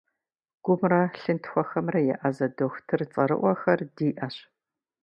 [0.63, 4.35] Гумрэ лъынтхуэхэмрэ еӏэзэ дохутыр цӏэрыӏуэхэр диӏэщ.